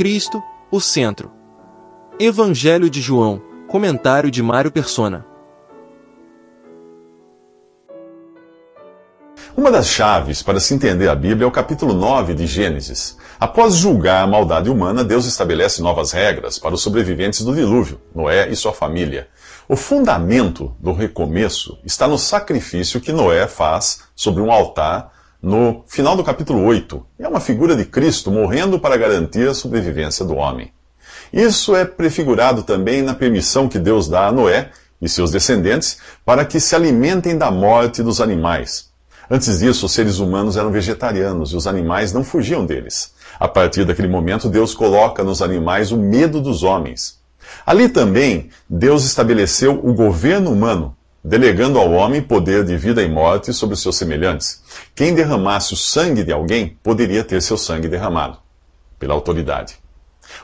[0.00, 1.30] Cristo, o centro.
[2.18, 5.26] Evangelho de João, comentário de Mário Persona.
[9.54, 13.18] Uma das chaves para se entender a Bíblia é o capítulo 9 de Gênesis.
[13.38, 18.48] Após julgar a maldade humana, Deus estabelece novas regras para os sobreviventes do dilúvio, Noé
[18.48, 19.28] e sua família.
[19.68, 26.16] O fundamento do recomeço está no sacrifício que Noé faz sobre um altar no final
[26.16, 27.06] do capítulo 8.
[27.18, 30.72] É uma figura de Cristo morrendo para garantir a sobrevivência do homem.
[31.32, 36.44] Isso é prefigurado também na permissão que Deus dá a Noé e seus descendentes para
[36.44, 38.90] que se alimentem da morte dos animais.
[39.30, 43.14] Antes disso, os seres humanos eram vegetarianos e os animais não fugiam deles.
[43.38, 47.20] A partir daquele momento, Deus coloca nos animais o medo dos homens.
[47.64, 53.52] Ali também, Deus estabeleceu o governo humano, delegando ao homem poder de vida e morte
[53.52, 54.62] sobre os seus semelhantes.
[54.94, 58.38] Quem derramasse o sangue de alguém poderia ter seu sangue derramado
[58.98, 59.78] pela autoridade.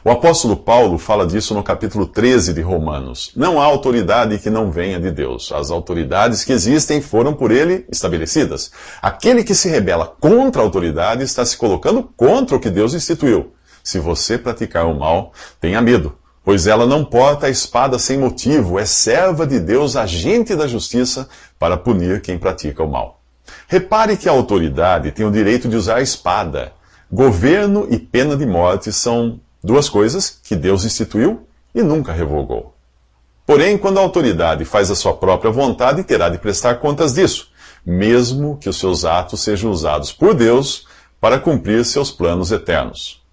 [0.04, 3.32] O apóstolo Paulo fala disso no capítulo 13 de Romanos.
[3.36, 5.52] Não há autoridade que não venha de Deus.
[5.52, 8.70] As autoridades que existem foram por ele estabelecidas.
[9.00, 13.52] Aquele que se rebela contra a autoridade está se colocando contra o que Deus instituiu.
[13.82, 18.78] Se você praticar o mal, tenha medo, pois ela não porta a espada sem motivo,
[18.78, 23.20] é serva de Deus, agente da justiça, para punir quem pratica o mal.
[23.66, 26.72] Repare que a autoridade tem o direito de usar a espada.
[27.10, 31.44] Governo e pena de morte são Duas coisas que Deus instituiu
[31.74, 32.72] e nunca revogou.
[33.44, 37.48] Porém, quando a autoridade faz a sua própria vontade, terá de prestar contas disso,
[37.84, 40.86] mesmo que os seus atos sejam usados por Deus
[41.20, 43.25] para cumprir seus planos eternos.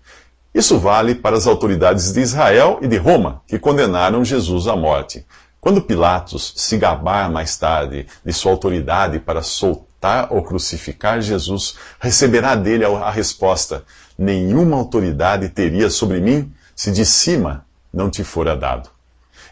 [0.54, 5.26] Isso vale para as autoridades de Israel e de Roma, que condenaram Jesus à morte.
[5.60, 12.54] Quando Pilatos se gabar mais tarde de sua autoridade para soltar ou crucificar Jesus, receberá
[12.54, 13.84] dele a resposta:
[14.18, 18.90] nenhuma autoridade teria sobre mim se de cima não te fora dado.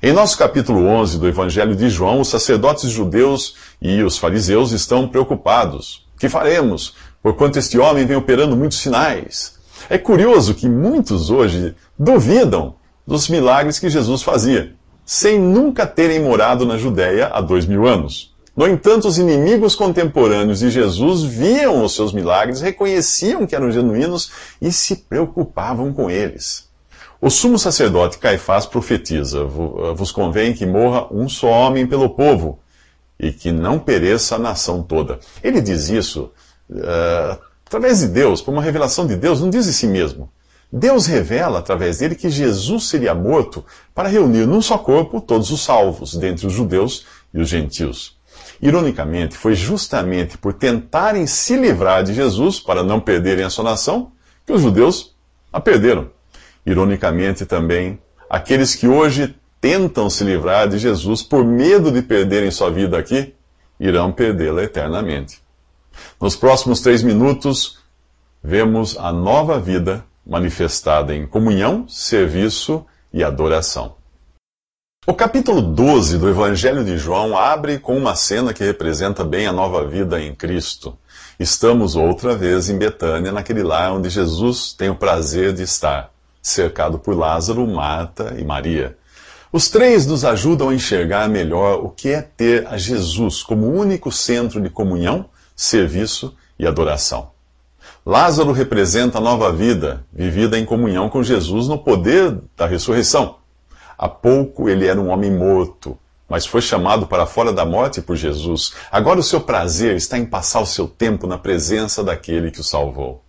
[0.04, 5.08] Em nosso capítulo 11 do Evangelho de João, os sacerdotes judeus e os fariseus estão
[5.08, 6.06] preocupados.
[6.20, 6.96] Que faremos?
[7.24, 9.61] Porquanto este homem vem operando muitos sinais.
[9.90, 12.75] É curioso que muitos hoje duvidam
[13.06, 14.75] dos milagres que Jesus fazia,
[15.06, 18.31] sem nunca terem morado na Judéia há dois mil anos.
[18.56, 24.31] No entanto, os inimigos contemporâneos de Jesus viam os seus milagres, reconheciam que eram genuínos
[24.62, 26.69] e se preocupavam com eles.
[27.22, 32.59] O sumo sacerdote Caifás profetiza: Vos convém que morra um só homem pelo povo
[33.19, 35.19] e que não pereça a nação toda.
[35.44, 36.31] Ele diz isso
[36.69, 37.38] uh,
[37.72, 40.30] através de Deus, por uma revelação de Deus, não diz em si mesmo.
[40.70, 43.66] Deus revela através dele que Jesus seria morto
[43.96, 48.18] para reunir num só corpo todos os salvos, dentre os judeus e os gentios.
[48.62, 54.12] Ironicamente, foi justamente por tentarem se livrar de Jesus, para não perderem a sua nação,
[54.46, 55.16] que os judeus
[55.52, 56.10] a perderam.
[56.66, 57.98] Ironicamente também,
[58.30, 63.34] aqueles que hoje tentam se livrar de Jesus por medo de perderem sua vida aqui,
[63.80, 65.41] irão perdê-la eternamente.
[66.19, 67.79] Nos próximos três minutos,
[68.44, 73.95] vemos a nova vida manifestada em comunhão, serviço e adoração.
[75.07, 79.51] O capítulo 12 do Evangelho de João abre com uma cena que representa bem a
[79.51, 80.95] nova vida em Cristo.
[81.39, 87.00] Estamos outra vez em Betânia, naquele lar onde Jesus tem o prazer de estar, cercado
[87.00, 88.95] por Lázaro, Marta e Maria.
[89.51, 94.12] Os três nos ajudam a enxergar melhor o que é ter a Jesus como único
[94.12, 95.25] centro de comunhão,
[95.64, 97.30] serviço e adoração.
[98.04, 103.38] Lázaro representa a nova vida, vivida em comunhão com Jesus no poder da ressurreição.
[103.96, 105.96] Há pouco ele era um homem morto,
[106.28, 108.74] mas foi chamado para fora da morte por Jesus.
[108.92, 112.64] Agora o seu prazer está em passar o seu tempo na presença daquele que o
[112.64, 113.24] salvou.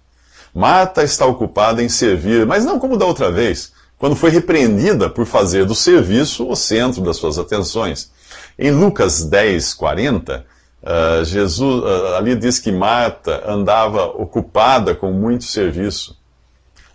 [0.54, 5.26] Marta está ocupada em servir, mas não como da outra vez, quando foi repreendida por
[5.26, 8.10] fazer do serviço o centro das suas atenções.
[8.58, 10.46] Em Lucas 10, 40,
[10.82, 16.16] uh, Jesus, uh, ali diz que Marta andava ocupada com muito serviço.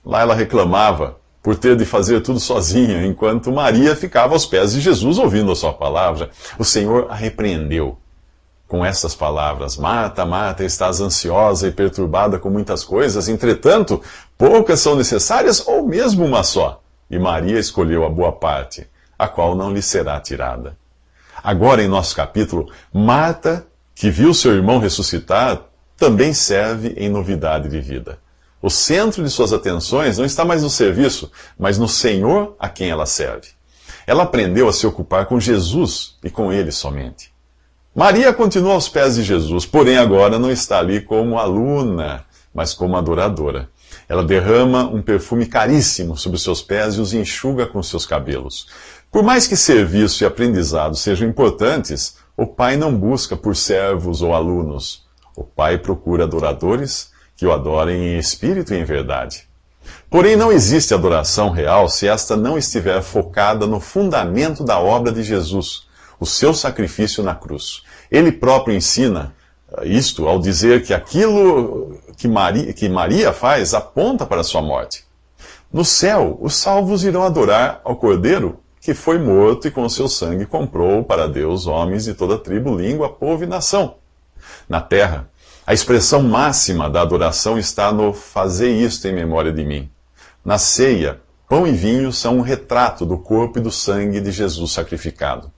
[0.05, 4.81] Lá ela reclamava por ter de fazer tudo sozinha, enquanto Maria ficava aos pés de
[4.81, 6.29] Jesus ouvindo a sua palavra.
[6.57, 7.97] O Senhor a repreendeu
[8.67, 14.01] com essas palavras: Marta, Marta, estás ansiosa e perturbada com muitas coisas, entretanto,
[14.37, 16.81] poucas são necessárias ou mesmo uma só.
[17.09, 18.85] E Maria escolheu a boa parte,
[19.17, 20.77] a qual não lhe será tirada.
[21.41, 23.65] Agora, em nosso capítulo, Marta,
[23.97, 25.59] que viu seu irmão ressuscitar,
[25.97, 28.19] também serve em novidade de vida.
[28.61, 32.91] O centro de suas atenções não está mais no serviço, mas no Senhor a quem
[32.91, 33.47] ela serve.
[34.05, 37.33] Ela aprendeu a se ocupar com Jesus e com ele somente.
[37.95, 42.23] Maria continua aos pés de Jesus, porém agora não está ali como aluna,
[42.53, 43.67] mas como adoradora.
[44.07, 48.67] Ela derrama um perfume caríssimo sobre os seus pés e os enxuga com seus cabelos.
[49.11, 54.35] Por mais que serviço e aprendizado sejam importantes, o pai não busca por servos ou
[54.35, 55.07] alunos.
[55.35, 59.47] O pai procura adoradores que o adorem em espírito e em verdade.
[60.07, 65.23] Porém, não existe adoração real se esta não estiver focada no fundamento da obra de
[65.23, 65.87] Jesus,
[66.19, 67.81] o seu sacrifício na cruz.
[68.11, 69.33] Ele próprio ensina
[69.83, 75.05] isto ao dizer que aquilo que Maria, que Maria faz aponta para a sua morte.
[75.73, 80.45] No céu, os salvos irão adorar ao Cordeiro que foi morto e com seu sangue
[80.45, 83.95] comprou para Deus homens de toda tribo, língua, povo e nação.
[84.69, 85.29] Na terra,
[85.65, 89.89] a expressão máxima da adoração está no fazer isto em memória de mim.
[90.45, 91.19] Na ceia,
[91.49, 95.51] pão e vinho são um retrato do corpo e do sangue de Jesus sacrificado.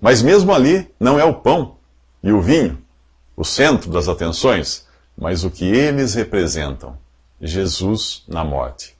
[0.00, 1.78] Mas mesmo ali, não é o pão
[2.22, 2.78] e o vinho
[3.36, 4.86] o centro das atenções,
[5.16, 6.96] mas o que eles representam:
[7.40, 8.97] Jesus na morte.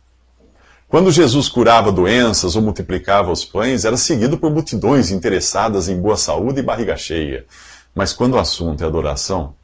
[0.88, 6.16] Quando Jesus curava doenças ou multiplicava os pães, era seguido por multidões interessadas em boa
[6.16, 7.46] saúde e barriga cheia.
[7.94, 9.54] Mas quando o assunto é adoração,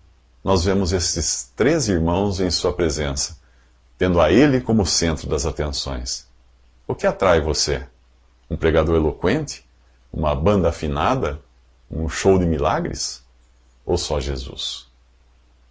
[0.45, 3.39] nós vemos esses três irmãos em sua presença,
[3.97, 6.27] tendo a ele como centro das atenções.
[6.87, 7.87] O que atrai você?
[8.51, 9.65] Um pregador eloquente?
[10.13, 11.41] Uma banda afinada?
[11.91, 13.25] Um show de milagres?
[13.85, 14.87] ou só Jesus?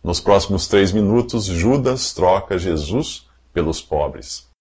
[0.03, 4.52] Nos próximos três minutos, Judas troca Jesus pelos pobres.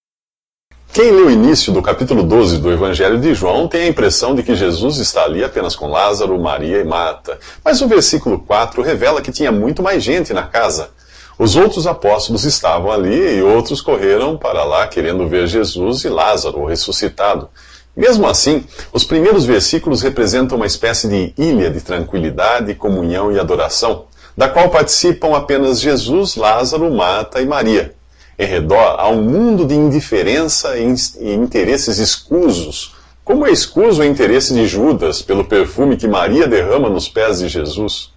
[0.93, 4.43] Quem lê o início do capítulo 12 do Evangelho de João tem a impressão de
[4.43, 7.39] que Jesus está ali apenas com Lázaro, Maria e Marta.
[7.65, 10.91] Mas o versículo 4 revela que tinha muito mais gente na casa.
[11.39, 16.63] Os outros apóstolos estavam ali e outros correram para lá querendo ver Jesus e Lázaro
[16.63, 17.49] ressuscitado.
[17.97, 18.63] Mesmo assim,
[18.93, 24.05] os primeiros versículos representam uma espécie de ilha de tranquilidade, comunhão e adoração,
[24.37, 27.95] da qual participam apenas Jesus, Lázaro, Marta e Maria.
[28.37, 34.53] Em redor há um mundo de indiferença e interesses escusos, como é escuso o interesse
[34.53, 38.11] de Judas pelo perfume que Maria derrama nos pés de Jesus.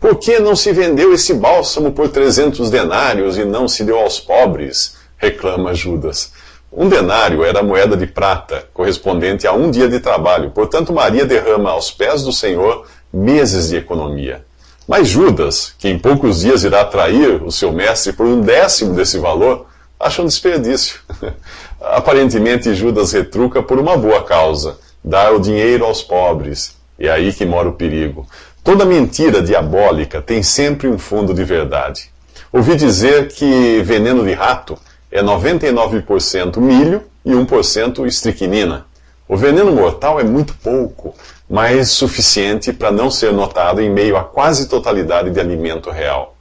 [0.00, 4.18] Por que não se vendeu esse bálsamo por trezentos denários e não se deu aos
[4.18, 4.96] pobres?
[5.16, 6.32] reclama Judas.
[6.72, 10.50] Um denário era a moeda de prata, correspondente a um dia de trabalho.
[10.50, 14.44] Portanto, Maria derrama aos pés do Senhor meses de economia.
[14.90, 19.18] Mas Judas, que em poucos dias irá trair o seu mestre por um décimo desse
[19.18, 19.66] valor,
[20.00, 20.98] acha um desperdício.
[21.80, 26.74] Aparentemente, Judas retruca por uma boa causa: dar o dinheiro aos pobres.
[26.98, 28.26] E é aí que mora o perigo.
[28.64, 32.10] Toda mentira diabólica tem sempre um fundo de verdade.
[32.52, 34.76] Ouvi dizer que veneno de rato
[35.08, 38.86] é 99% milho e 1% estricnina.
[39.28, 41.14] O veneno mortal é muito pouco,
[41.50, 46.36] mas suficiente para não ser notado em meio à quase totalidade de alimento real.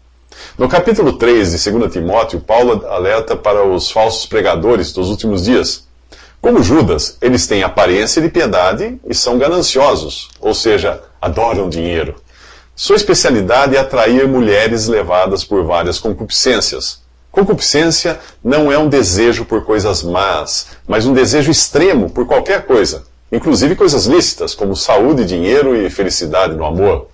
[0.56, 5.88] No capítulo 3 de 2 Timóteo, Paulo alerta para os falsos pregadores dos últimos dias.
[6.40, 12.14] Como Judas, eles têm aparência de piedade e são gananciosos, ou seja, adoram dinheiro.
[12.76, 17.02] Sua especialidade é atrair mulheres levadas por várias concupiscências,
[17.32, 23.04] Concupiscência não é um desejo por coisas más, mas um desejo extremo por qualquer coisa,
[23.32, 27.08] inclusive coisas lícitas, como saúde, dinheiro e felicidade no amor.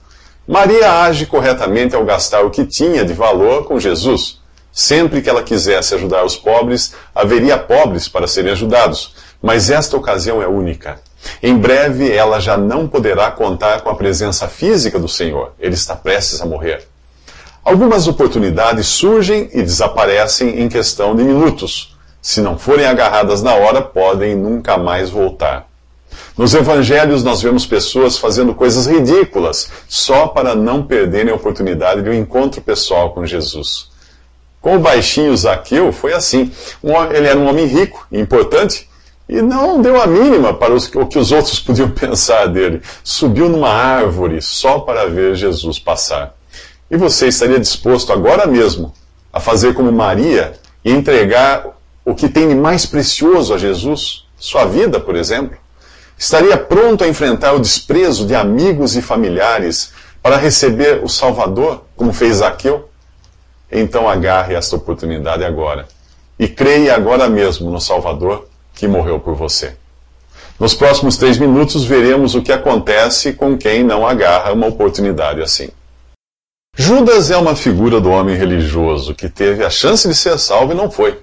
[0.48, 4.40] Maria age corretamente ao gastar o que tinha de valor com Jesus.
[4.72, 10.42] Sempre que ela quisesse ajudar os pobres, haveria pobres para serem ajudados, mas esta ocasião
[10.42, 11.00] é única.
[11.42, 15.96] Em breve ela já não poderá contar com a presença física do Senhor, ele está
[15.96, 16.88] prestes a morrer.
[17.64, 21.98] Algumas oportunidades surgem e desaparecem em questão de minutos.
[22.22, 25.68] Se não forem agarradas na hora, podem nunca mais voltar.
[26.38, 32.10] Nos evangelhos, nós vemos pessoas fazendo coisas ridículas só para não perderem a oportunidade de
[32.10, 33.90] um encontro pessoal com Jesus.
[34.60, 36.52] Com o baixinho Zaqueu, foi assim.
[37.14, 38.90] Ele era um homem rico e importante
[39.30, 42.82] e não deu a mínima para o que os outros podiam pensar dele.
[43.02, 46.36] Subiu numa árvore só para ver Jesus passar.
[46.92, 48.94] E você estaria disposto agora mesmo
[49.32, 51.66] a fazer como Maria e entregar
[52.04, 54.26] o que tem de mais precioso a Jesus?
[54.38, 55.58] Sua vida, por exemplo?
[56.18, 59.92] Estaria pronto a enfrentar o desprezo de amigos e familiares
[60.22, 62.90] para receber o Salvador, como fez Zaqueu?
[63.72, 65.88] Então agarre esta oportunidade agora
[66.40, 69.76] e creia agora mesmo no Salvador que morreu por você.
[70.60, 75.70] Nos próximos três minutos veremos o que acontece com quem não agarra uma oportunidade assim.
[76.78, 80.76] Judas é uma figura do homem religioso que teve a chance de ser salvo e
[80.76, 81.20] não foi.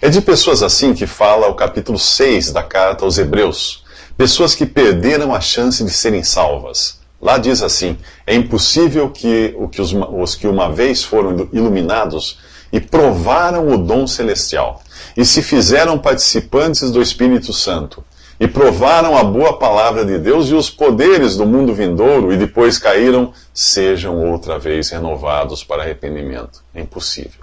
[0.00, 3.79] É de pessoas assim que fala o capítulo 6 da carta aos Hebreus.
[4.20, 7.00] Pessoas que perderam a chance de serem salvas.
[7.18, 7.96] Lá diz assim:
[8.26, 12.38] é impossível que, que os, os que uma vez foram iluminados
[12.70, 14.82] e provaram o dom celestial,
[15.16, 18.04] e se fizeram participantes do Espírito Santo,
[18.38, 22.76] e provaram a boa palavra de Deus e os poderes do mundo vindouro, e depois
[22.76, 26.62] caíram, sejam outra vez renovados para arrependimento.
[26.74, 27.40] É impossível.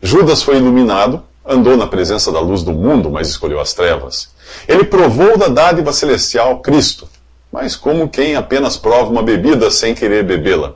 [0.00, 4.37] Judas foi iluminado, andou na presença da luz do mundo, mas escolheu as trevas.
[4.66, 7.08] Ele provou da dádiva celestial Cristo,
[7.52, 10.74] mas como quem apenas prova uma bebida sem querer bebê-la.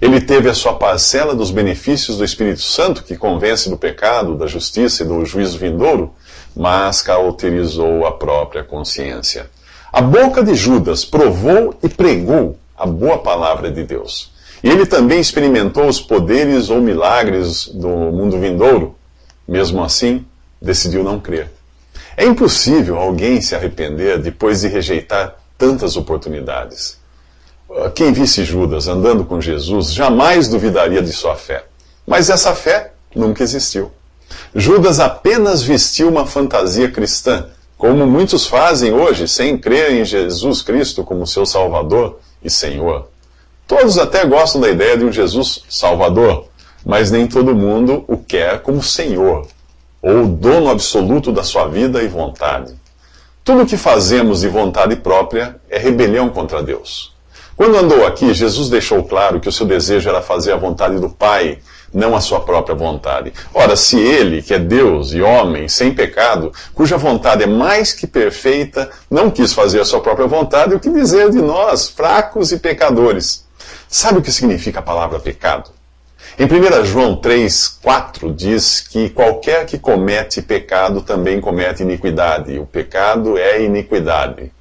[0.00, 4.46] Ele teve a sua parcela dos benefícios do Espírito Santo, que convence do pecado, da
[4.46, 6.14] justiça e do juízo vindouro,
[6.54, 9.50] mas cauterizou a própria consciência.
[9.92, 14.30] A boca de Judas provou e pregou a boa palavra de Deus.
[14.62, 18.94] E ele também experimentou os poderes ou milagres do mundo vindouro.
[19.46, 20.24] Mesmo assim,
[20.60, 21.50] decidiu não crer.
[22.18, 26.98] É impossível alguém se arrepender depois de rejeitar tantas oportunidades.
[27.94, 31.64] Quem visse Judas andando com Jesus jamais duvidaria de sua fé.
[32.04, 33.92] Mas essa fé nunca existiu.
[34.52, 37.46] Judas apenas vestiu uma fantasia cristã,
[37.76, 43.06] como muitos fazem hoje, sem crer em Jesus Cristo como seu Salvador e Senhor.
[43.64, 46.48] Todos até gostam da ideia de um Jesus Salvador,
[46.84, 49.46] mas nem todo mundo o quer como Senhor,
[50.00, 52.74] ou dono absoluto da sua vida e vontade.
[53.44, 57.16] Tudo o que fazemos de vontade própria é rebelião contra Deus.
[57.56, 61.10] Quando andou aqui, Jesus deixou claro que o seu desejo era fazer a vontade do
[61.10, 61.58] Pai
[61.92, 63.32] não a sua própria vontade.
[63.52, 68.06] Ora, se ele, que é Deus e homem, sem pecado, cuja vontade é mais que
[68.06, 72.58] perfeita, não quis fazer a sua própria vontade, o que dizer de nós, fracos e
[72.58, 73.46] pecadores?
[73.88, 75.70] Sabe o que significa a palavra pecado?
[76.38, 82.58] Em 1 João 3, 4 diz que qualquer que comete pecado também comete iniquidade.
[82.58, 84.52] O pecado é iniquidade.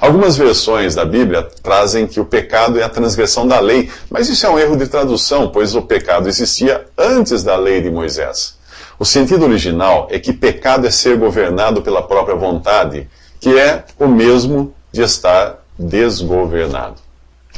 [0.00, 4.44] Algumas versões da Bíblia trazem que o pecado é a transgressão da lei, mas isso
[4.44, 8.58] é um erro de tradução, pois o pecado existia antes da lei de Moisés.
[8.98, 13.08] O sentido original é que pecado é ser governado pela própria vontade,
[13.40, 16.96] que é o mesmo de estar desgovernado.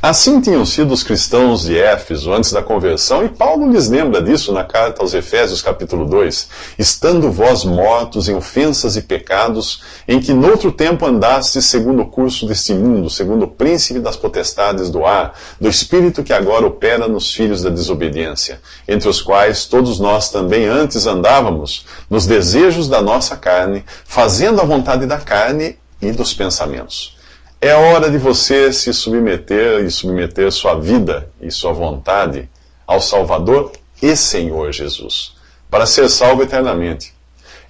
[0.02, 4.52] Assim tinham sido os cristãos de Éfeso antes da conversão, e Paulo lhes lembra disso
[4.52, 10.34] na carta aos Efésios, capítulo 2: Estando vós mortos em ofensas e pecados, em que
[10.34, 15.38] noutro tempo andastes segundo o curso deste mundo, segundo o príncipe das potestades do ar,
[15.60, 20.66] do espírito que agora opera nos filhos da desobediência, entre os quais todos nós também
[20.66, 27.21] antes andávamos, nos desejos da nossa carne, fazendo a vontade da carne e dos pensamentos.
[27.64, 32.50] É hora de você se submeter e submeter sua vida e sua vontade
[32.84, 33.70] ao Salvador
[34.02, 35.36] e Senhor Jesus,
[35.70, 37.14] para ser salvo eternamente.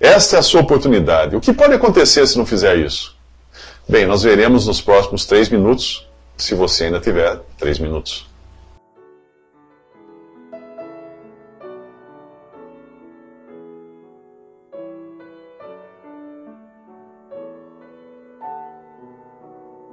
[0.00, 1.36] Esta é a sua oportunidade.
[1.36, 3.14] O que pode acontecer se não fizer isso?
[3.86, 6.08] Bem, nós veremos nos próximos três minutos,
[6.38, 8.31] se você ainda tiver três minutos.